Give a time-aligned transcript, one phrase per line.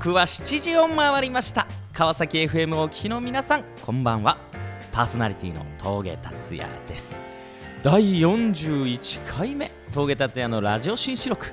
[0.00, 1.66] 刻は7時を回りました。
[1.92, 4.38] 川崎 FM をお聞きの皆さんこんばんは。
[4.92, 7.18] パーソナリティの峠達也です。
[7.82, 11.52] 第41回目峠達也のラジオ新四録。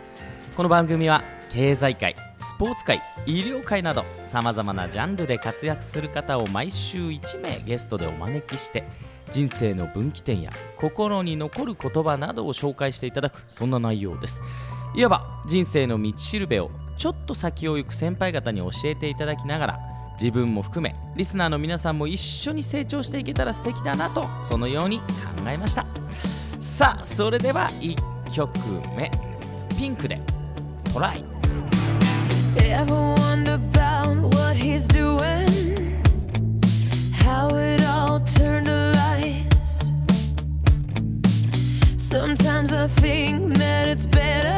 [0.56, 8.86] この番組は経済界スポーツ界医療界などさまざまなジャンルで活躍する方を毎週1名ゲストでお招きして
[9.30, 14.42] 人生の分岐点や心に残る言葉などを紹介していただくそんな内容です。
[14.96, 19.80] いわば人生の道しるべをちょっと先を行く先輩方に教えていただきながら
[20.20, 25.06] 自分も含めリスナーの皆さんも一緒に成長していけたら素敵だなとそのように考
[25.48, 25.86] えました
[26.60, 28.52] さあそれでは1曲
[28.96, 29.12] 目
[29.78, 30.20] ピンクで
[30.92, 31.24] トライ
[32.60, 35.48] Ever wonder about what he's doing?
[37.14, 39.92] How it all turned to lies?
[41.98, 44.57] Sometimes I think that it's better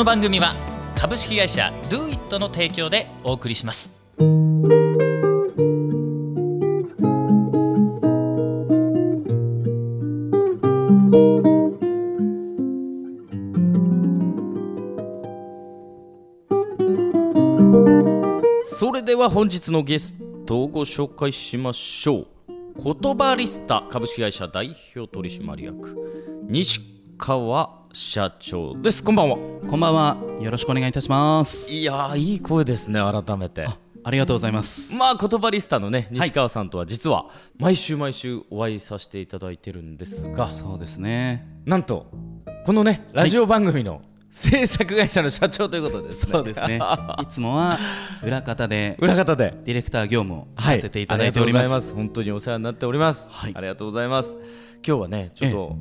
[0.00, 0.54] の番組は
[0.96, 3.92] 株式会社 DoIt の提供でお送りします。
[18.72, 20.14] それでは本日のゲス
[20.46, 22.26] トをご紹介しましょう。
[22.82, 25.94] 言葉リスタ株式会社代表取締役
[26.48, 26.80] 西
[27.18, 29.02] 川社長です。
[29.02, 29.36] こんばんは。
[29.68, 30.16] こんばんは。
[30.40, 31.72] よろしくお願いいたします。
[31.72, 33.66] いやーいい声ですね改めて。
[34.02, 34.94] ありがとうございます。
[34.94, 37.26] まあ言葉リスタのね西川さんとは実は
[37.58, 40.48] 毎週毎週お会いさせていただいてるんですが。
[40.48, 41.46] そうですね。
[41.64, 42.06] なんと
[42.64, 46.32] このねラジオ番組の制作会社の社長ということですね。
[46.32, 46.80] そうですね。
[47.20, 47.76] いつもは
[48.22, 49.54] 裏方で裏方で。
[49.64, 50.76] ディレクター業務をはい。
[50.76, 51.64] させていただいております。
[51.64, 51.94] ありがとうございます。
[51.94, 53.52] 本当にお世話になっております、はい。
[53.54, 54.36] ありがとうございます
[54.86, 55.76] 今日はねちょっと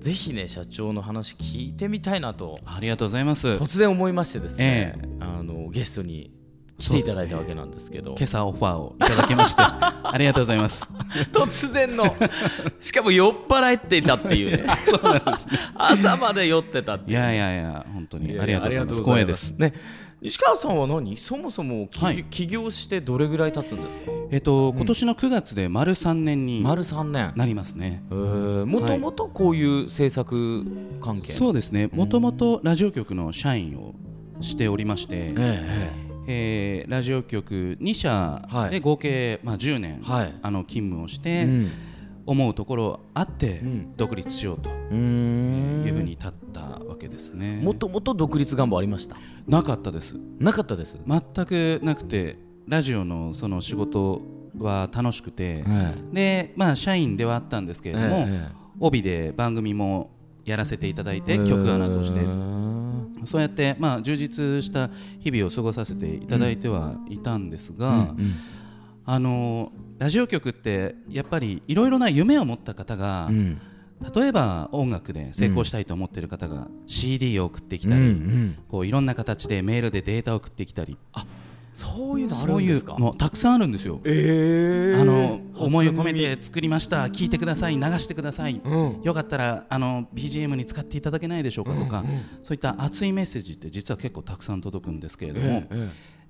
[0.00, 3.48] ぜひね社長の話聞いてみたいなとありがとうございます。
[3.48, 6.32] 今突然思いましてですね、えあのゲストに
[6.78, 8.14] 来ていただいたわけなんですけど。
[8.18, 10.88] 朝オファーをいただきまして、 ありがとうございます。
[11.32, 12.14] 突然の。
[12.78, 14.64] しかも酔っ払っていたっていうね。
[15.74, 19.02] 朝まで酔ってたっていういやいやいや、本当にありがとうございます。
[19.02, 19.54] 光栄です。
[19.58, 19.74] ね
[20.20, 21.16] 西川さんは何？
[21.16, 22.24] そもそも起,、はい。
[22.24, 24.10] 起業してどれぐらい経つんですか？
[24.30, 27.32] えっと、今年の9月で丸3年に丸3年。
[27.36, 28.02] なりますね。
[28.10, 30.64] もともとこういう制作
[31.00, 31.32] 関係？
[31.32, 31.88] そうですね。
[31.92, 33.94] もともとラジオ局の社員を
[34.40, 35.92] しておりまして、え
[36.26, 38.70] えーラジオ局2社はい。
[38.70, 40.34] で合計、まあ、10年、はい。
[40.42, 41.70] あの勤務をしえて、
[42.26, 43.94] 思うところあって、ん。
[43.96, 45.84] 独立しようとうーん。
[45.86, 46.47] いうふうに立ったわけ
[47.18, 47.60] ですね。
[47.62, 49.16] もともと独立願望ありました？
[49.46, 50.16] なかったです。
[50.38, 54.22] なかったです、全くなくて、ラジオのその仕事
[54.58, 58.48] は楽しくて、えで、まあ社員ではあったんですけえれども、え
[58.80, 60.10] 帯で番組も
[60.44, 62.20] やらせていただいて、え曲穴として。
[63.24, 68.32] そうやって、まあ、充実した日々を過ごさせていただいてはいたんですが、うん。
[69.04, 73.58] あのラジオ局ってやっぱりいろいろな夢を持った方がうん
[74.14, 78.56] 例えば音楽で成功したいと思っている方が CD を送ってきたり、うんうん。
[78.68, 80.96] こういろんな形でメールでデータを送ってきたり。
[81.74, 82.96] そういうのあるんですか？
[82.98, 84.00] うのたくさんあるんですよ。
[84.04, 87.04] えあの思いを込めて作りました。
[87.04, 87.76] 聞いてください。
[87.76, 89.02] 流してください、うん。
[89.02, 92.04] よかったらあの BGM に使っていただけないでしょうかとか、
[92.42, 95.62] そういった熱いメッセージって実は結構たくさん届くんですけれども、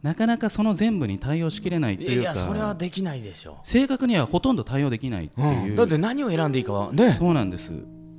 [0.02, 2.14] なかなかその全部に対応しきれないっていうか。
[2.20, 3.58] いやそれはできないでしょ。
[3.62, 7.12] 正確にはほとんど対応できないっていう、だって何を選んでいいかはね。
[7.12, 7.74] そうなんです。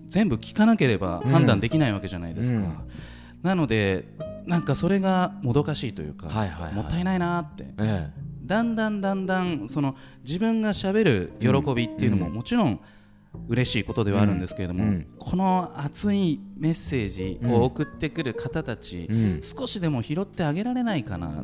[0.08, 2.78] 全部聞かなければ判断できないわけじゃないですか、うん。
[3.44, 4.06] なので
[4.46, 6.74] なんかそれがもどかしいというか、はいはいはい。
[6.74, 7.68] もったいないなって。
[7.78, 8.10] え
[8.44, 12.80] だんだんだんだんその自分がしゃべる喜びっていうのももちろん
[13.48, 15.08] 嬉しいことではあるんですけれども、うん。
[15.18, 19.40] この熱いメッセージを送ってくる方たち、うん。
[19.42, 21.42] 少しでも拾ってあげられないかな、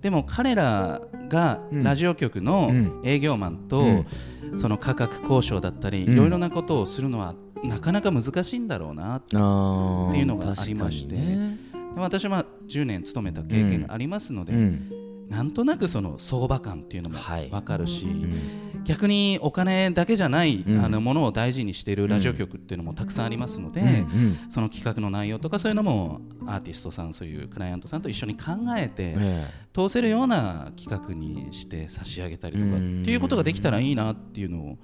[0.00, 1.82] でも彼らがうん。
[1.82, 3.00] ラジオ局のうん。
[3.04, 4.58] 営業マンと、うん。
[4.58, 6.12] その価格交渉だったり、うん。
[6.12, 7.34] いろいろなことをするのは
[7.64, 11.14] なかなか難しいんだろうなっていうのがありまして。
[11.14, 11.56] ね。
[11.94, 17.48] で私は10年勤めた経験がありますので、うんなんとなくその相場感っていうのもはい。
[17.48, 18.84] 分かるし、うん。
[18.84, 20.84] 逆にお金だけじゃない、うん。
[20.84, 24.38] あのものを大事にしているラジオ局っていうのもたくさんありますので、うん。
[24.50, 34.78] その企画の内容とかそういうのもアーティストさんそういうクライアントさんと一緒に考えて、え通せるような企画にして差し上げたりとかってうんいうことができたらいいなっていうのを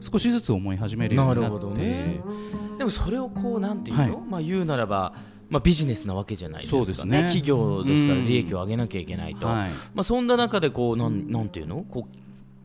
[0.00, 1.82] 少しずつ思い始めるようになってなるほどね。
[1.84, 2.20] え
[2.78, 4.12] でもそれをこうなんていうの、はい。
[4.28, 5.12] まあ言うならば
[5.50, 6.78] まあビジネスなわけじゃないですか。
[6.78, 7.22] そうですね。
[7.24, 8.24] 企業ですからうん。
[8.24, 9.70] 利益を上げなきゃいけないと、はい。
[9.94, 11.84] まあそんな中でこうなんなんていうの？
[11.90, 12.06] こ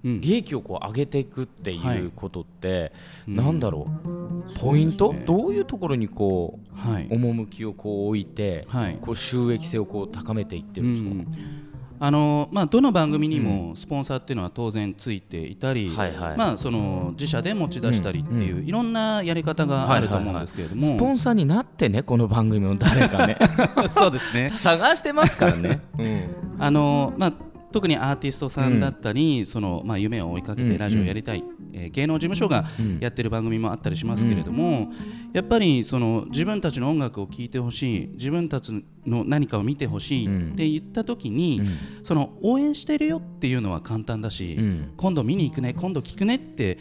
[0.03, 0.21] ううん。
[0.21, 2.93] 利益をこう上げていくってはいいうことって、
[3.27, 3.35] うん。
[3.35, 4.59] なんだろう？
[4.59, 7.07] ポイント、ねどういうところにこうはい。
[7.09, 8.97] 趣をこう置いて、はい。
[9.01, 11.64] こう収益性をこう高めていってるんですか、うん
[11.99, 18.67] あのまあ、どの番組にもスポンサーっていうのは当然ついていたり、まあ、その自社で持ち出したりっていう、うん。
[18.67, 23.37] いろんなやり方があると思うんですけれども、スポンサーになってねこの番組の誰かね。
[23.89, 24.51] そうですね。
[24.55, 27.33] 探してますからね、う んあの、まあ、
[27.75, 31.43] 特にアーティストさんだったり、そのまあ、夢を追いかけてラジオをやりたい、
[31.73, 34.93] えー芸能事務所がうんやってる番組もあったりしますけれども、
[35.33, 41.67] やっぱりその自分たちの音楽を聴いてほしい自分たちの何かを見てほしいって言った時に、うん。
[42.03, 44.93] その応援してるよっていうのは簡単だし、うん。
[44.95, 46.77] 今度見に行くね今度聞くねって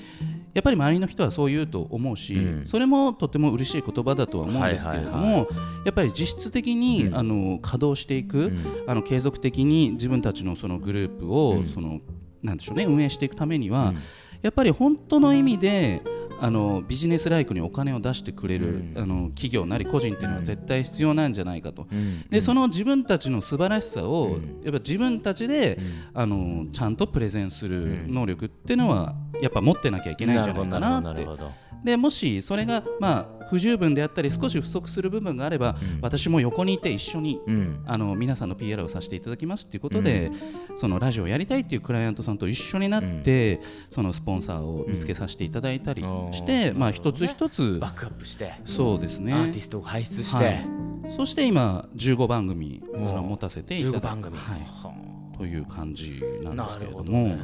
[0.54, 2.66] やっぱり周りの人はそう言うと思うし、うん。
[2.66, 5.46] それもとても嬉しい言葉だとは思うんですけれども、はいはい
[5.84, 7.16] やっぱり実質的に、うん。
[7.16, 8.84] あの稼働していく、うん。
[8.86, 11.66] あの継続的に自分たちのそのグループを、うん。
[11.66, 12.00] その
[12.42, 13.98] なんでしょうね運営していくためには、うん。
[14.42, 16.02] やっぱり本当の意味で
[16.44, 18.92] あのビジネスライクにお金を出してくれる、うん。
[18.96, 21.86] あの企業なり個人っていうのは絶対必要なんじゃないかと。
[21.90, 22.26] うん。
[22.28, 24.60] でその自分たちの素晴らしさを、うん。
[24.62, 25.78] やっぱ自分たちで、
[26.12, 31.22] あのちゃんとプレゼンする能力っていうのはやっぱ持ってなきゃいけないんじゃないかなって。
[31.22, 35.98] るほどるほどでもしそれがまあ不十分であったり少し不足する部分があれば、うん。
[36.00, 37.82] 私も横にいて一緒にうん。
[37.86, 40.30] あの皆さんの PR をさせていただきますっていうことで、
[40.76, 43.60] そのラジオをやりたいっていうクライアントさんと一緒になって、
[43.90, 46.02] そのスポンサーを見つけさせていただいたり
[46.32, 46.78] して、うん。
[46.78, 49.32] まあ一つ一つバックアップして、そうですね。
[49.32, 50.66] アーティストを輩出して、はい。
[51.10, 54.94] そして今15番組あうんの持たせていただ15番組、はい、は
[55.36, 57.38] という感じあなんですけれども、ね、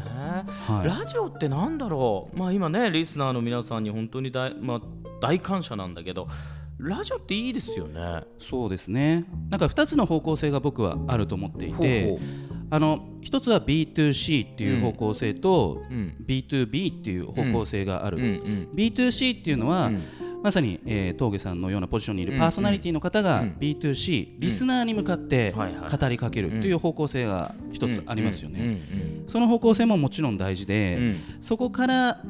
[0.66, 0.86] はい。
[0.86, 4.80] ラジオってなんだろう、まあ、今ねリスナーの皆さんに本当に大,、まあ、
[5.20, 6.28] 大感謝なんだけど
[6.78, 8.22] ラジオっていいですよね。
[8.38, 9.26] そうですね。
[9.50, 12.24] なんか2つの方向性が僕はあると思っていてほうほ
[12.70, 16.16] あの一つは B2C っていう方向性と、ううん。
[16.26, 18.68] B2B っていう方向性がある、うんうん。
[18.74, 20.02] B2C っていうのは、うん
[20.42, 23.56] まさに、えー、峠さんのようなポジションにいるうんパーソナリティの方がうん。
[23.60, 28.80] B2C、リスナーに向かって語りかけるという方向性が一つありますよね、
[29.26, 31.20] その方向性ももちろん大事で、うん。
[31.40, 32.22] そこから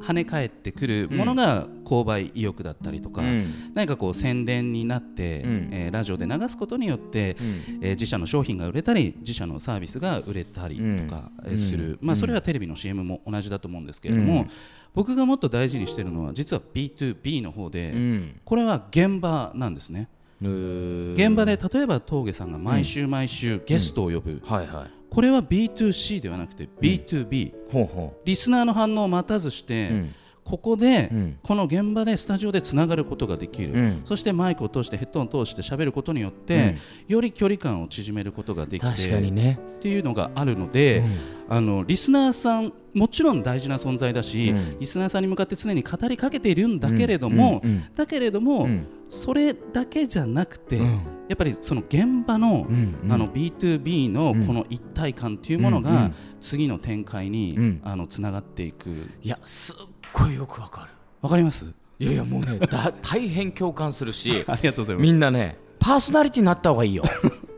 [0.00, 3.72] 跳ね返ってくるものが購買意欲だったりとか、うん。
[3.74, 5.68] 何かこう宣伝になって、うん。
[5.72, 7.36] えーラジオで流すことによって、
[7.80, 11.50] えー自社の商品が売れたり自社のサービスが売れたりとかうん。
[11.50, 12.06] えーする、うん。
[12.06, 14.48] まあ、それはテレビの CM も同じだと思うんですけれども、うん。
[14.94, 18.40] 僕がもっと大事にしているのは実は B2B の方で、うん。
[18.44, 20.08] これは現場なんですね。
[20.12, 24.90] うん現場で例えば峠さんが毎週毎週ゲストを呼ぶ、はいはい。
[25.10, 30.14] これは B2C ではなくて B2B、ほうほリスナーの反応を待たずして、うん
[30.48, 31.38] ここで、うん。
[31.42, 34.00] この現場でスタジオでつながることができる、うん。
[34.04, 36.76] そしてマイクを通してヘッドホンを通して喋ることによって、
[37.06, 39.58] より距離感を縮めることができて確かにね。
[39.78, 41.02] っていうのがあるので、
[41.50, 44.78] あのリスナーさんもちろん大事な存在だし、うん。
[44.80, 47.62] リスナーさんに向かって常に語りかけているんだけれども、
[47.94, 48.86] だけれども、うん。
[49.10, 50.84] それだけじゃなくて、うん。
[51.28, 52.98] やっぱりその現場の,、うん。
[53.04, 53.12] うん。
[53.12, 57.80] あの B2B のこの一体感っていうものが、次の展開に、うん。
[57.84, 58.88] あのつながっていく。
[59.22, 59.76] いやすっ
[60.12, 60.90] ごいよくわかる。
[61.22, 61.72] わかります？
[61.98, 65.02] いやいやもうね だ大変共感するしありがとうございます。
[65.02, 67.04] みんなねパーソナリティになった方がいいよ。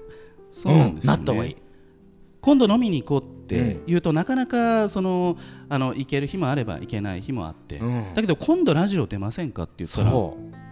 [0.50, 1.16] そうなんですよ、ね。
[1.16, 1.57] なった方がいい。
[2.40, 5.37] 今度飲みに行こうって言うと、なかなかその
[5.69, 8.14] あの行ける日もあれば行けない日もあって、うん。
[8.14, 10.12] だけど今度ラジオ出ませんかって言ったら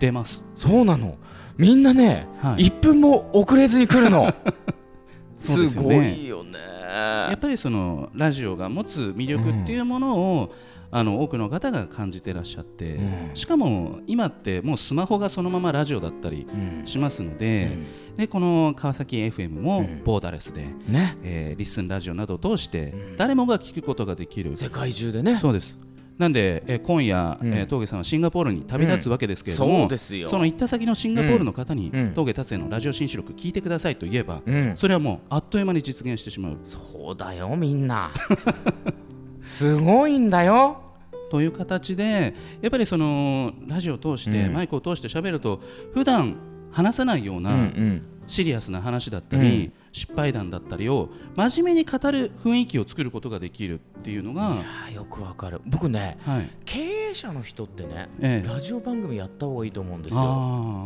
[0.01, 0.45] 出ます。
[0.57, 1.19] そうなの。
[1.59, 2.69] みんなね、はい。
[2.69, 4.33] 1分も遅れずに来るの。
[5.37, 6.59] すすごいよね。
[6.91, 10.55] やっぱりそのラジオが持つ魅力っていうものを、
[10.91, 13.31] あの多くの方が感じてらっしゃって、うん。
[13.35, 16.87] しかも今ってもうスマホがそのままラジオだったりうん。
[16.87, 17.77] しますので,、
[18.17, 20.03] でこの川崎 FM もうん。
[20.05, 21.19] ボーダレスで、ね。
[21.23, 25.37] えーリッスンラジオなどを通して誰もが聞くことができる、世界中でね。
[25.37, 25.77] そうです。
[26.17, 27.53] なんで、えー今夜、うん。
[27.55, 29.81] えー峠さんはシンガポールに旅立つわけですけれども、うん。
[29.83, 30.29] そうですよ。
[30.33, 32.15] の行った先のシンガポールの方に、うん。
[32.15, 34.77] 峠達也のラジオ新四録聞いてくださいと言えば、うん。
[34.77, 36.59] それはもうあっという間に実現してしまう。
[36.65, 38.11] そうだよみんな
[39.43, 40.83] すごいんだよ。
[41.31, 44.53] という形でやっぱりそのラジオを通して、うん。
[44.55, 45.61] マイクを通して喋ると
[45.93, 46.37] 普段
[46.71, 49.73] 話さないような、うんシリアスな話だったり、うん。
[49.91, 55.63] 失敗談だったりを真面目に語る雰囲気を作ることができるっていうのが、いやーよくわかる。
[55.65, 56.51] 僕ねはい。
[56.67, 56.79] 経
[57.11, 58.47] 営者の人ってね、ええ。
[58.47, 60.21] ラジオ番組やった方がいいと思うんですよ。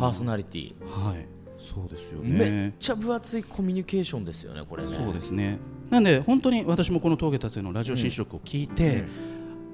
[0.01, 4.89] パーソナリティ、はいそうですよめっねちゃ分厚いコミュニケーションですよねこれね。
[4.89, 5.59] そうですね。
[5.91, 9.09] なんで本当に私もこの峠達也のラジオ新四録を聞いて、うん。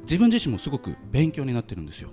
[0.02, 2.10] 自分自身もすごく勉強になってるんですよ。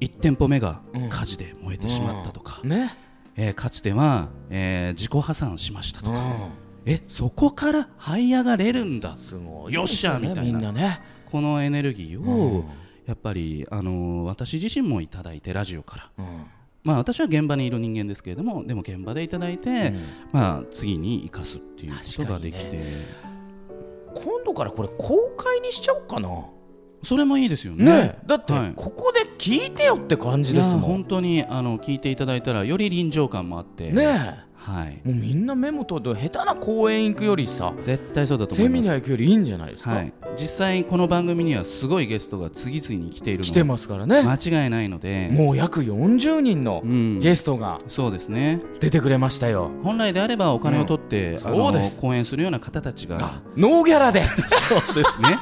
[0.00, 2.94] 1店舗目がうん火事で燃えてしまったとか、ね。
[3.36, 6.50] えーかつては、えー自己破産しましたとか、うん。
[6.86, 9.16] えそこから這い上がれるんだ。
[9.18, 10.42] すごいよっしゃみたいな。
[10.42, 11.00] みんなね。
[11.30, 12.64] このエネルギーうをん。
[13.06, 16.24] やっぱり、あのー私自身もいただいてラジオから、うん
[16.84, 20.00] まあ、私は現場にいる人間ですけれどもでも現場でいただいて、うん。
[20.32, 23.34] まあ、次に生かすっていうことができて、確か
[24.14, 26.28] 今度からこれ公開にしちゃおうかな
[27.04, 27.84] それもいいですよね。
[27.84, 28.18] ね。
[28.26, 28.72] だってはい。
[28.74, 30.80] ここで聞いてよって感じですもん。
[30.80, 33.90] 本当にあの聞いていただいたらより臨場感もあって。
[33.90, 35.00] ねはい。
[35.04, 38.82] えもうみんなメモ取って下手な講演行くよりさ絶対そうだと思います。
[38.82, 45.28] セミナー行くよりいいんじゃないですか、はい、実際この番組にはすごいゲストが次々に来ているの来てますからね、間違いないので。
[45.30, 47.20] もう約40人のうん。
[47.20, 48.62] ゲストがそうですね。
[48.80, 51.38] 出てくれましたよ、本来であればお金を取って、うん。
[51.40, 52.00] そうです。
[52.00, 53.42] 講演するような方たちが。
[53.56, 54.24] ノーギャラで。
[54.48, 55.38] そうですね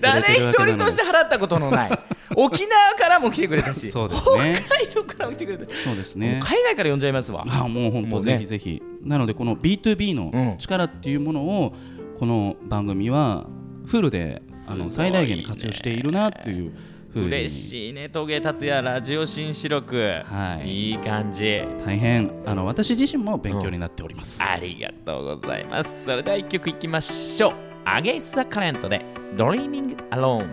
[0.00, 1.90] 誰一人として払ったことのない。
[2.36, 3.90] 沖縄からも来てくれたし。
[3.90, 4.62] そうですね。
[4.66, 6.40] 北海道からも来てくれた、そうですね。
[6.42, 7.44] 海外から呼んじゃいますわ。
[7.48, 8.32] あもう本当もうね。
[8.34, 8.82] ぜひぜひ。
[9.02, 10.16] なのでこの B2B うん。
[10.16, 11.74] の力っていうものを
[12.18, 13.46] この番組は
[13.86, 16.72] フルであの最大限に活用しているなっていう
[17.12, 17.26] ふうに。
[17.28, 20.90] 嬉しいね峠達也ラジオ新四録、はい。
[20.90, 21.62] いい感じ。
[21.84, 26.04] 大変あの私自身も勉強になっております、ありがとうございます。
[26.04, 29.02] それでは一曲いきましょう Against the Current で
[29.34, 30.46] Dreaming Alone.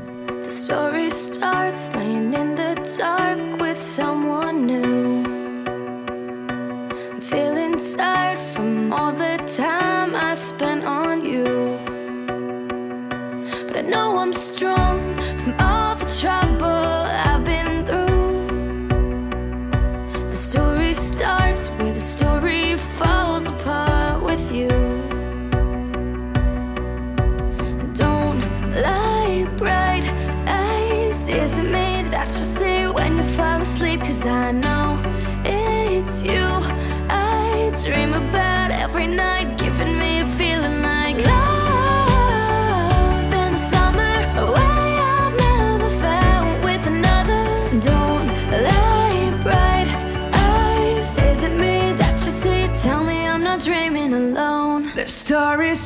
[0.43, 5.23] The story starts laying in the dark with someone new.
[7.19, 9.94] Feeling tired from all the time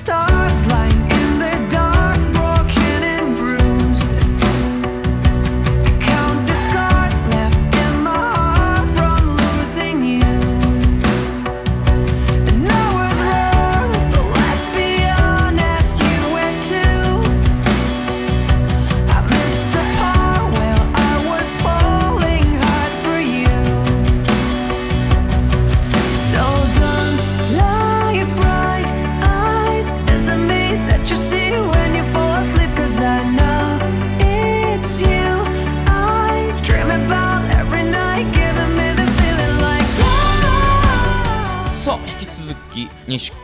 [0.10, 0.59] stars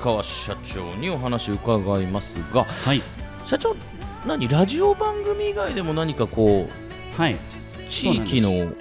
[0.05, 3.01] 川社長にお話を伺いますがはい。
[3.43, 3.75] 社長
[4.27, 7.35] 何ラジオ番組以外でも何かこうはい。
[7.89, 8.71] 地域の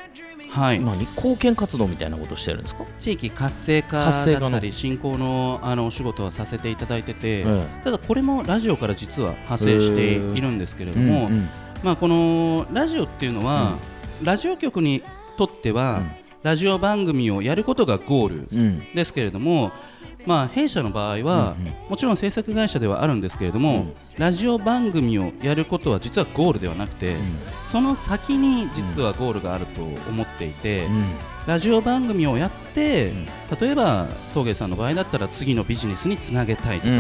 [0.51, 0.81] はい。
[0.81, 2.85] 何貢献活動みたいなことしてるんですか？
[2.99, 7.67] 地域活性化だったり振興のあのお仕事はさせていただいてて、ええ。
[7.85, 11.49] ただこれもラジオから実は派生しているんですけれども、うんうん。
[11.83, 13.79] まあ、このラジオっていうのは、
[14.23, 15.03] ラジオ局に
[15.37, 16.03] とっては、
[16.45, 18.95] ラジオ番組をやることがゴールうん。
[18.95, 19.73] ですけれども、
[20.27, 21.55] まあ、弊社の場合は、
[21.89, 23.87] もちろん制作会社ではあるんですけれども、
[24.19, 27.17] ラジオ番組をやることは実はゴールではなくて、
[27.73, 30.87] その先に実はゴールがあると思っていて、
[31.47, 33.13] ラジオ番組をやって、
[33.61, 36.93] 例えば陶芸さんの場合だったら次のビジネスにつなげたいとか、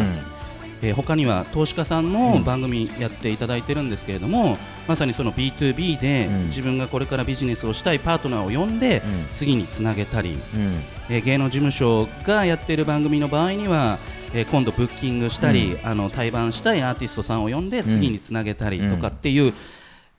[0.84, 6.46] えー他には投資家さんの番組やっていただいてるんですけれども、まさにその B2B でうん。
[6.46, 9.26] 自分がこれからビジネスをしたいパートナーを呼んでうん。
[9.32, 10.80] 次につなげたり、うん。
[11.08, 13.98] えー芸能事務所がやっている番組の場合には、
[14.34, 19.54] えー今度ブッキングしたり、あの対バンしたいアーティストさんを呼んで次につなげたりとかっていう、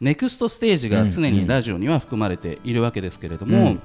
[0.01, 3.81] ネクストステージが常にラジオには含まれているわけですけれども、うん。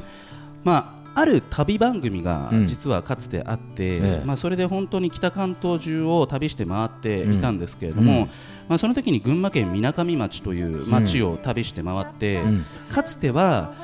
[0.64, 2.66] まあある旅番組がうん。
[2.66, 4.22] 実はかつてあって、ええ。
[4.24, 8.28] まあ、それで本当に北関東中を旅して回っていたんですけれども、うん。
[8.68, 12.64] まあ、その時に群馬県みなかみ町という町を旅して回って、うん。
[12.90, 13.74] かつては、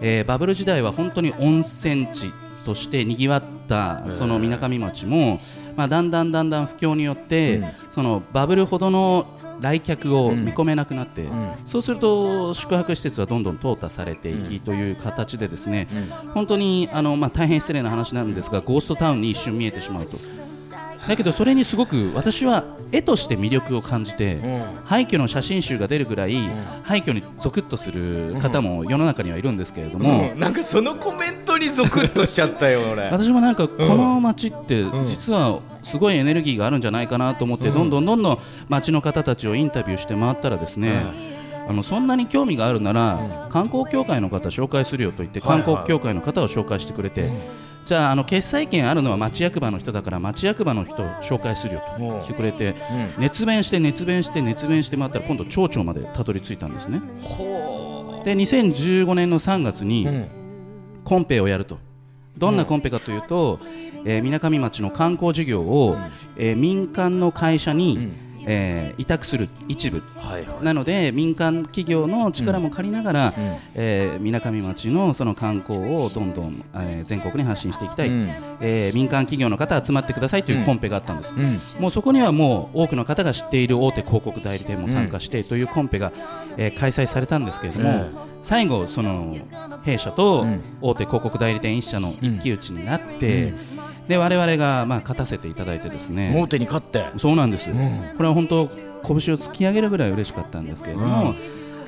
[0.00, 2.30] えーバブル時代は本当に温泉地
[2.64, 5.40] としてにぎわったそのみなかみ町も、
[5.74, 7.68] まあ、だんだんだんだん不況によって、うん。
[7.90, 9.26] そのバブルほどの
[9.60, 11.52] 来客を見込めなくなって、ん。
[11.64, 15.88] そうすると宿泊施設はどんどん淘汰されていきという形でですね、
[16.34, 20.18] 本当にあの、まあ、大変失礼な話なんですがゴーストタウンに一瞬見えてしまうと。
[21.08, 24.38] だけどそれにすごく私は絵として魅力を感じて、
[24.84, 26.36] 廃墟の写真集が出るぐらい、
[26.82, 33.04] 廃墟にゾクッとする方も世の中にはいるんですけれども、なんかそのコメントにゾクッとしちゃったよ 俺。
[33.10, 40.94] 私もなんかこの街って実はすごいエネルギーがあるんじゃないかなと思ってどんどんどんどん街の方たちをインタビューして回ったらですね
[41.68, 47.30] あのそんなに興味があるなら観光協会の方紹介するよと言って観光協会の方を紹介してくれて
[47.86, 52.74] じゃああの決済権あるのは町役場の人だから町役場の人を紹介するよと言ってくれて
[53.16, 57.00] 熱弁して熱弁して熱弁して回ったら今度町長までたどり着いたんですね。
[58.24, 60.08] で2015年の3月に
[61.04, 61.78] コンペをやると。
[62.36, 63.60] どんなコンペかというと
[64.04, 65.96] みなかみ町の観光事業を、
[66.36, 68.12] えー民間の会社に、
[68.46, 70.02] えー委託する一部。
[70.16, 70.64] はいはい。
[70.64, 73.34] なので民間企業の力も借りながら
[74.20, 78.28] みなかみ町のその観光をどんどん、えー全国に発信していきたい、うん。
[78.60, 81.60] えー民間企業の方集まってくださいというコンペがあったんです、うん。
[81.80, 86.12] もうそこにはもう多くの方が知っている大手広告代理店も参加してというコンペが、
[86.56, 88.12] えー開催されたんですけれども、うん。
[88.42, 89.36] 最後、その
[89.84, 90.62] 弊社とうん。
[90.80, 93.54] 大手広告代理店1社の一騎打ちになって、
[94.08, 96.32] で我々がまあ勝たせていただいてですね。
[96.36, 97.06] 大手に勝って。
[97.16, 97.72] そうなんです、ん。
[98.16, 101.34] これは本当拳を突き上げるぐらい嬉しかったんですけれども、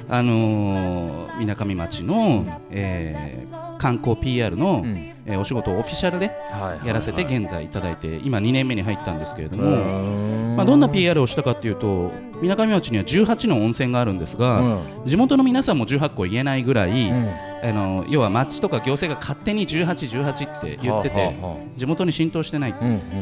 [0.08, 4.86] あのみなかみ町の、えー観光 PR の、ん。
[5.26, 6.86] えーお仕事をオフィシャルではい。
[6.86, 10.56] やらせて現在いただいて今2年目に入ったんですけれどうも、ん。
[10.56, 14.82] まあ、どんな PR をしたかというとみなかみ町には18の温泉があるんですが、うん。
[15.04, 21.36] 地元の皆さんも18個言えないぐらい、んあの要は町とか行政が勝手に18、18って言ってて、
[21.68, 22.74] 地元に浸透してない、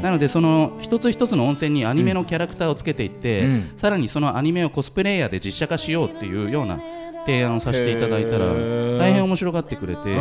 [0.03, 3.73] なのでその一つ一つの温泉にアニメのキャラクターをつけていって、うん。
[3.77, 6.79] さらにそのアニメをコスプレイヤーで実写化しようっていうような
[7.25, 8.47] 提案をさせていただいたら
[8.99, 10.17] 大変面白がってくれて、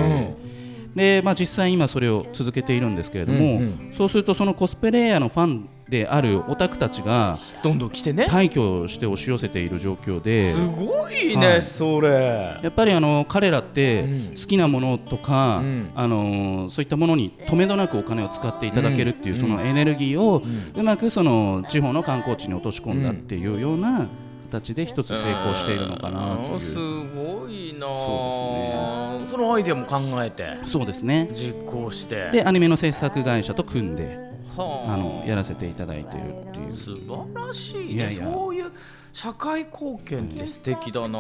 [0.96, 8.26] でまあ、実際今それを続けているんですけれども、そうするとそのコスプレイヤーのファンであるオタクたちがどんどん来てね。
[8.28, 11.38] 退去して押し寄せている状況ですごいはい。
[11.38, 12.60] ねそれ。
[12.62, 14.30] やっぱりあの彼らってうん。
[14.30, 15.90] 好きなものとか、うん。
[15.96, 20.42] あのそういったものにとめどなくお金を使っていただけるっていう、そのエネルギーを
[20.76, 24.08] うまくその地方の観光地に落とし込んだっていうような
[24.52, 27.40] 形で一つ成功しているのかなとすいう。
[27.42, 30.58] ごいなそうそのアイデアも考えて。
[30.66, 31.30] そうですね。
[31.34, 32.30] 実行して。
[32.32, 34.18] でアニメの制作会社と組んで。
[34.18, 36.74] はああのやらせていただいているっていう。
[36.74, 37.84] 素晴らしいね。
[37.86, 38.24] いやいや。
[38.32, 38.72] そういう
[39.14, 41.20] 社会貢献って素敵だな。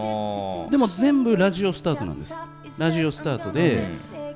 [0.70, 2.36] でも全部ラジオスタートなんです。
[2.78, 3.88] ラジオスタートで、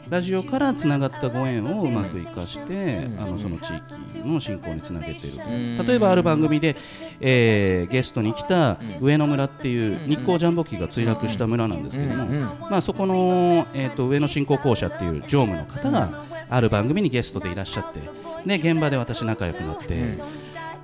[0.08, 5.46] ラジオからつながったご縁をうまく生かして、あのその地域の振興につなげている、
[5.84, 5.86] ん。
[5.86, 6.76] 例えばある番組で、
[7.22, 12.26] えーゲストに来た上野村っていう日光ジャンボ機が墜落した村なんですけども、
[12.70, 16.10] まあ、そこの、えー、と上野振興公社っていう常務の方が
[16.50, 18.00] ある番組にゲストでいらっしゃって
[18.46, 20.18] で現場で私仲良くなって。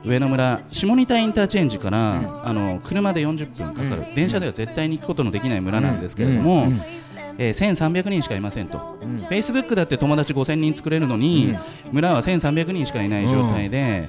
[0.06, 6.68] 上野村下仁田インターチェンジから、あの車で40分かかる、電車では絶対に行くことのできない村なんですけれども、
[7.40, 11.58] えー1300人しかいませんと、フェイスブックだって友達5000人作れるのに、
[11.92, 14.08] 村は1300人しかいない状態で、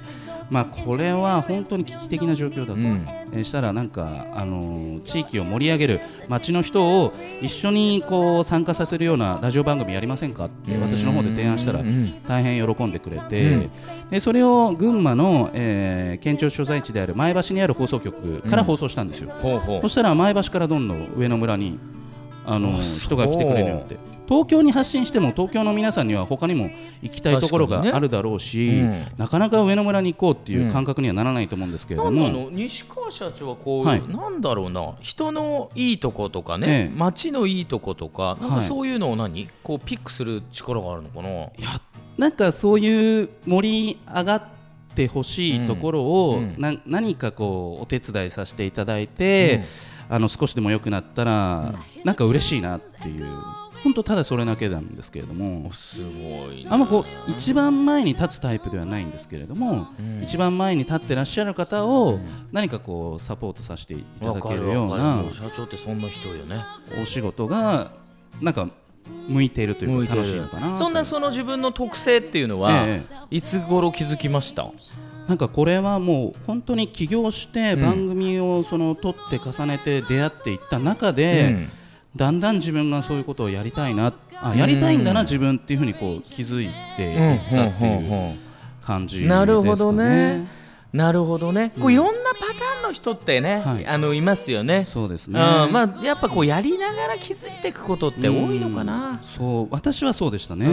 [0.51, 3.07] まあ、これは本当に危機的な状況だと、ん。
[3.33, 11.81] えーしたらなんか、あのー地域を盛り上げる町の人を一緒にこう参加させるようなラジオ番組やりませんかって私の方で提案したら
[12.27, 13.69] 大変喜んでくれて、
[14.11, 19.31] でそれを群馬の、えー県庁所在地である前橋にある放送局から放送したんですよ。
[19.41, 21.79] ほうほそしたら前橋からどんどん上野村に
[22.47, 23.97] あの人が来てくれるようになって
[24.29, 26.71] 東京に発信しても東京の皆さんには他にも
[27.03, 29.07] 行きたいところがあるだろうし、うん。
[29.17, 32.33] なかなか上野村に行こうっていう感覚にはならないと思うんですけれども、なん。
[32.33, 34.03] なの西川社長はこう、はい。
[34.09, 36.99] なんだろうな人のいいとことかね、ええ。
[36.99, 38.65] 街のいいとことかなんかはい。
[38.65, 41.29] そういうのを何、こうピックする力があるのかな？
[41.29, 41.81] いや
[42.19, 44.43] なんかそういう盛り上がっ
[44.95, 49.65] てほしいところを、うん何かこうお手伝いさせていただいて、
[50.09, 53.27] あの少しでも良くなったら、なんか嬉しいなっていう
[53.83, 56.73] 本当ただそれだけなんですけれどもすごいな。
[56.73, 59.89] あんまこう一番前に立つタイプではないんですけれども、
[60.23, 62.19] 一番前に立ってらっしゃる方を
[62.53, 66.65] 何かこうサポートさせていただけるような社長ってそんな人よね。
[67.01, 67.93] お仕事が
[68.41, 68.69] なんか
[69.29, 70.79] 向いているというか楽しいのかなと。
[70.79, 73.05] そんなその自分の特性っていうのは、え。
[73.31, 74.69] いつ頃気づきました？
[75.29, 77.83] なんかこれはもう本当に起業してうん。
[77.83, 81.69] 番組をその撮って重ねて出会っていった中で、うん
[82.17, 88.39] だんだん自分がそういうことをやりたいなあやりたいんだな自分っていうふうにこう気づいていったっていう
[88.83, 89.41] 感じですかね。
[89.41, 90.47] なるほどね
[90.97, 93.87] なるほどね、こういろんなパターンの人ってね、はい。
[93.87, 94.87] あのいますよね。
[94.87, 95.39] そうですね。
[95.39, 95.73] うん。
[95.73, 99.19] まあ、やっぱこうやりながら気づいていくことって多いのかな。
[99.23, 100.67] そう私はそうでしたね。
[100.67, 100.73] うん。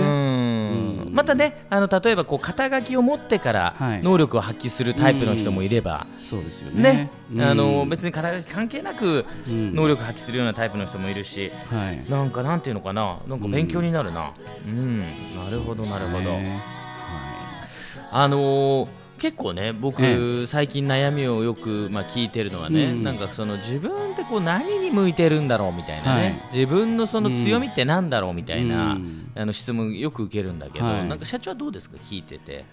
[1.07, 1.13] うん。
[1.13, 4.01] またねあの例えばこう肩書きを持ってからはい。
[4.01, 6.81] 能力を発揮するタイプの人もいれば、そうですよね。
[6.81, 7.11] ね。
[7.33, 7.41] うん。
[7.41, 9.75] あの別に肩書き関係なくうん。
[9.75, 12.09] 能力発揮するようなタイプの人もいるし、はい。
[12.09, 13.19] なんかなんていうのかな。
[13.27, 14.31] なんか勉強になるな。
[14.65, 15.01] うん、
[15.35, 16.63] なるほどなるほど、ね。
[18.11, 23.03] あのー結構ね僕、え最近悩みをよく、まあ、聞いてるのはね、うん。
[23.05, 26.55] なんかその自分ってこう何に向いてるんだろうみたいなね、はい。
[26.57, 29.31] 自分のその強みってなんだろうみたいな、うん。
[29.33, 31.07] あの質問よく受けるんだけど、はい。
[31.07, 32.65] なんか社長はどうですか聞いてて？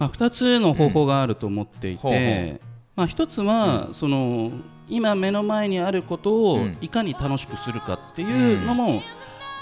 [0.00, 2.60] まあ、2つの方法があると思っていて、ほうほう。
[2.96, 4.50] まあ、1つは、その
[4.88, 6.78] 今目の前にあることをうん。
[6.80, 9.02] いかに楽しくするかっていうのも、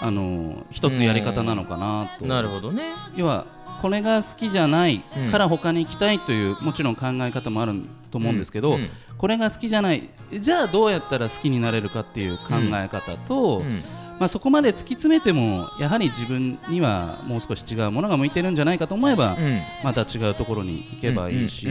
[0.00, 2.94] あの一つやり方なのかなと、なるほどね。
[3.14, 3.44] 要は
[3.84, 5.30] これが好きじゃないうん。
[5.30, 8.78] から他に行きたいというもちろん考え方もあると思うんですけど、
[9.18, 13.82] これが好きじゃないじゃあどうやったら好きになれるかっていう考え方と、うん。
[14.18, 19.60] まあ、そこまで突き詰めてもやはり自分にはもう少し違うものが向いてるんじゃないかと思えば、うん。
[19.82, 21.68] また違うところに行けばいいし、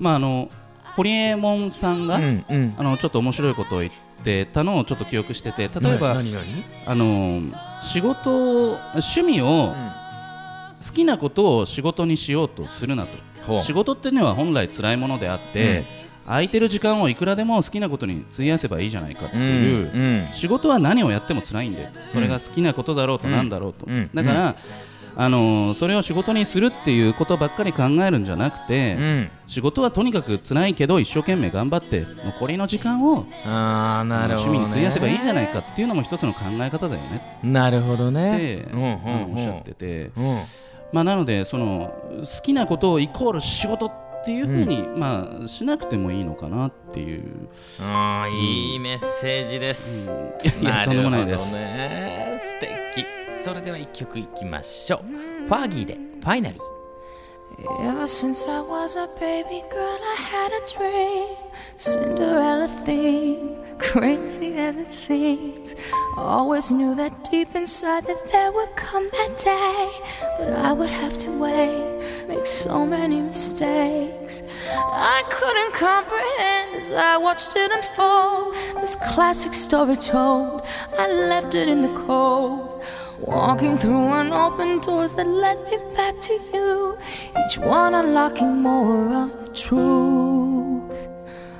[0.00, 0.48] まああの
[0.96, 2.20] 堀江門さんが、あ
[2.82, 3.92] のちょっと面白いことを言っ
[4.24, 6.20] てたのをちょっと記憶してて例えば、
[6.86, 7.40] あの
[7.82, 9.76] 仕事趣味を、
[10.84, 13.60] 好きなことを仕事にしようとするなと。
[13.60, 15.84] 仕事っていうのは本来辛いものであって、
[16.28, 20.32] 空いてる時間をいくらでも好きなことに費やせばいいじゃないかっていう、うんうん。
[20.32, 24.10] 仕事は何をやっても辛いんでそれが好きなことだろうとなんだろうと、うん。
[24.12, 24.56] だから、
[25.16, 29.30] あのーそれを仕事にするっていうことばっかり考えるんじゃなくて、うん。
[29.46, 37.40] 仕事はとにかく辛いけど一生懸命頑張って残りの時間をあーなるほど、ね、趣味に費やせばいいじゃないかっていうのも一つの考え方だよね。
[37.42, 38.68] なるほどって、ね。
[38.70, 39.32] うんうん。
[39.32, 40.38] おっしゃってて、うん
[40.92, 43.92] まあ、なのでその好きなことをイコール仕事っ
[44.24, 47.48] ていうふうに、まあ、しなくてもいいのかなっていう、
[47.80, 50.12] あーいいメッセージです。
[50.60, 51.54] いやとんでもないです。
[51.56, 52.40] ね。
[52.40, 53.06] 素敵。
[53.44, 55.02] それでは一曲いきましょ
[55.44, 55.46] う。
[55.46, 56.62] ファーギーでファイナリー。
[57.58, 61.26] Ever since I was a baby girl, I had a dream.
[61.76, 65.74] Cinderella theme, crazy as it seems.
[66.16, 69.90] Always knew that deep inside that there would come that day.
[70.38, 74.42] But I would have to wait, make so many mistakes.
[74.68, 78.54] I couldn't comprehend as I watched it unfold.
[78.80, 80.62] This classic story told,
[80.98, 82.82] I left it in the cold.
[83.20, 86.98] Walking through unopened doors that led me back to you.
[87.38, 90.27] Each one unlocking more of the truth.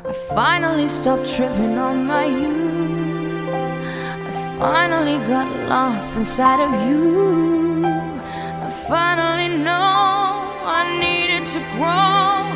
[0.09, 3.51] I finally stopped tripping on my youth.
[4.27, 7.85] I finally got lost inside of you.
[7.85, 12.49] I finally know I needed to grow.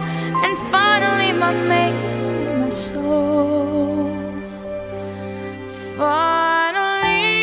[0.44, 4.16] And finally, my mate has been my soul.
[5.94, 7.36] Finally,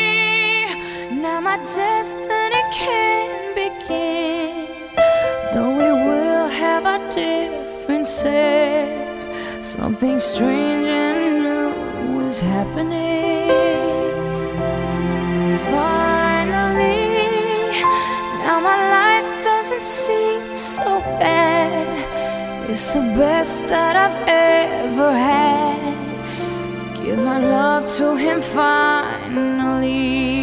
[1.22, 4.66] now my destiny can begin.
[5.54, 8.99] Though we will have our differences,
[9.80, 13.48] something strange and new is happening.
[15.72, 17.00] Finally,
[18.44, 20.88] now my life doesn't seem so
[21.24, 22.70] bad.
[22.70, 25.94] It's the best that I've ever had.
[27.02, 30.39] Give my love to him finally.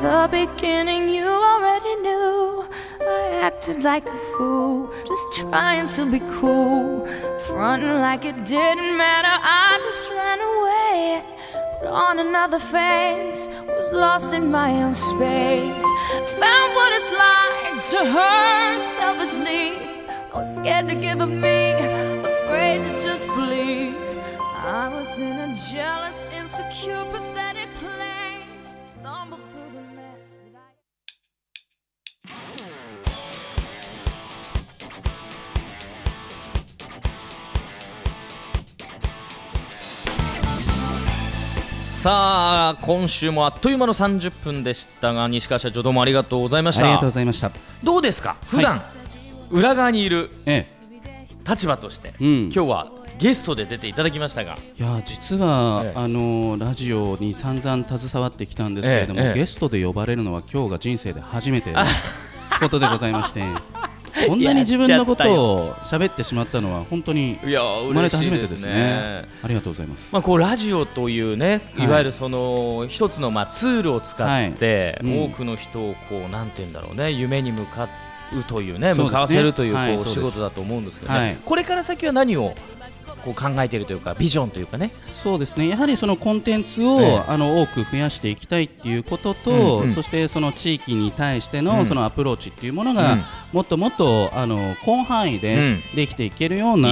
[0.00, 2.64] Beginning, you already knew.
[3.00, 7.06] I acted like a fool, just trying to be cool.
[7.48, 11.22] Fronting like it didn't matter, I just ran away.
[11.80, 15.86] Put on another face, was lost in my own space.
[16.40, 19.72] Found what it's like to hurt selfishly.
[20.32, 23.96] I was scared to give up me, afraid to just believe.
[24.38, 27.49] I was in a jealous, insecure, pathetic
[42.00, 46.84] さあ今週もあっという間の30分でしたが西川社長どうもありがとうございました。
[46.84, 47.52] ありがとうございました。
[47.84, 48.38] どうですか？
[48.46, 48.80] 普段、
[49.50, 50.66] 裏側にいるえ
[51.46, 52.42] 立場として、うん。
[52.44, 54.56] 今日はゲストで出ていただきましたが。
[54.78, 55.92] え、いや実は、ええ。
[55.94, 59.26] あのラジオに散々携わってきたんですけれども、ええ。
[59.26, 61.82] ええゲストで呼ばれるのは今日が人生で初めての
[62.62, 63.42] ことでございまして、
[64.26, 69.24] こんなに自分のことを喋ってしまったのは本当にいや生まれて初めて嬉しいですね。
[69.42, 70.12] ありがとうございます。
[70.12, 71.86] まあ、こうラジオというね、はい。
[71.86, 75.12] いわゆるその一つのまあツールを使って、はい。
[75.12, 75.24] うん。
[75.24, 77.88] 多くの人をこうなんて言うんだろうね夢に向か
[78.36, 78.94] うというね。
[78.94, 80.14] 向かわせるというこう、はいそうです。
[80.14, 81.36] 仕事だと思うんですけどね、はい。
[81.44, 82.54] これから先は何を
[83.20, 84.90] こう考えているというかビジョンというかね。
[85.10, 85.68] そうですね。
[85.68, 87.22] やはりそのコンテンツを、ええ。
[87.28, 89.90] あの多く増やしていきたいっていうことと、うんうん。
[89.90, 91.64] そしてその地域に対してうん。
[91.66, 93.22] のそのアプローチっていうものが、うん。
[93.52, 95.82] もっともっとあの広範囲うでん。
[95.94, 96.88] できていけるような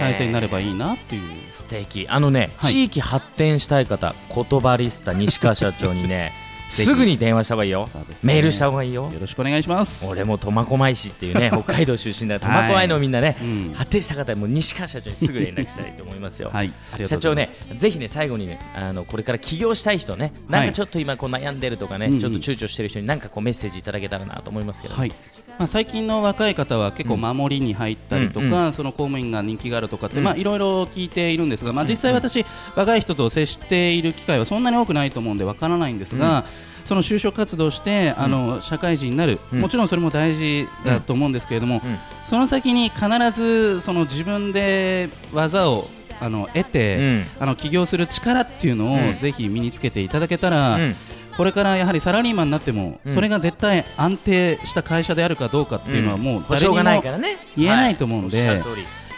[0.00, 1.22] 体制になればいいなっていう。
[1.52, 2.06] 素敵。
[2.08, 2.72] あのね、はい。
[2.72, 6.32] 地域発展したい方言葉リスタ西川社長にね
[6.68, 8.02] すぐに電話した方がいいよ、ね。
[8.22, 9.10] メールした方がいいよ。
[9.12, 10.06] よろしくお願いします。
[10.06, 12.40] 俺も苫小牧市っていうね 北海道出身だ。
[12.40, 13.72] 苫小牧のみんなね、うん。
[13.74, 16.50] 発展した方はもう西川社長にすぐ連絡したいと思いますよ。
[16.52, 16.72] はい、
[17.04, 22.20] 社長ねぜひね、最後にね、あのこれから起業したい人ね、なんかちょっと今こう悩んでるとかね、うんうん。
[22.20, 24.94] ちょっと躊躇してる人になんかこうメッセージいただけたらなと思いますけど。
[24.94, 25.12] はい。
[25.58, 30.24] まあ、最近の若い方は結構守りに入ったりとか、うんうその公務員が人気があるとかって、うん。
[30.24, 36.44] まあ、いろいろ聞いているんですが、まあ、実際私、若い人と接している機会はそんなに多くないと思うんでわからないんですが、
[36.84, 39.60] その就職活動してあの社会人になる、うん。
[39.60, 41.98] もちろんそれも大事だと思うんですけれども、うん。
[42.24, 45.88] その先に必ずその自分で技を
[46.20, 47.26] あの得て、うん。
[47.40, 49.18] あの起業する力っていうのを、うん。
[49.18, 50.96] ぜひ身につけていただけたら、うん。
[51.36, 53.12] これからやはりサラリーマンになっても、うん。
[53.12, 57.38] それが絶対安定した会社であるかどうかっていうのはもう誰にも保証がないからね。
[57.56, 58.62] 言えないと思うので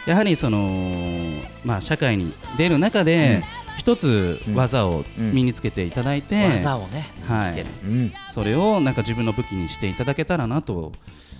[0.06, 3.42] やはりその、まあ、社会に出る中で
[3.76, 10.92] 一つ技をうん身につけていただいて、技をね、はいうんそれをなんか自分の武器にしていただけたらなと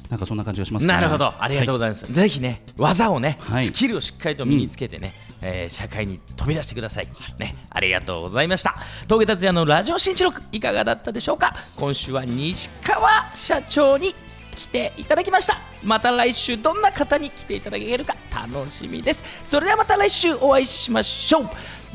[0.09, 2.07] なんかそんな感じがしますねなるほど、ありがとうございます。
[2.12, 7.09] ぜひね、技をね、はいスキルをしっかりと身につけてね、えー社会に飛び出してください。
[7.38, 8.77] ね、ありがとうございました。
[9.09, 11.55] 峠達也のラジオ新記録いかがだったでしょうか？
[11.77, 14.14] 今週は西川社長に
[14.55, 15.59] 来ていただきました。
[15.83, 19.25] また来週どんな方に来ていただけるか楽しみです。
[19.44, 21.49] それではまた来週お会いしましょう。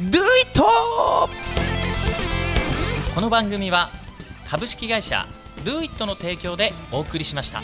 [0.10, 0.60] Do it!
[3.14, 3.92] この番組は
[4.48, 5.28] 株式会社
[5.64, 7.62] Do It の提供でお送りしました。